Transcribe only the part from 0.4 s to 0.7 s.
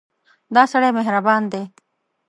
دا